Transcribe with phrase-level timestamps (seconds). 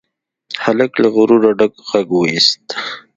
[0.63, 2.65] هلک له غروره ډک غږ واېست.